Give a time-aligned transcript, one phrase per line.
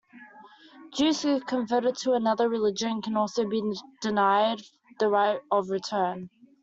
[0.95, 3.61] Jews who converted to another religion can also be
[4.01, 4.63] denied
[4.99, 6.31] the right of return.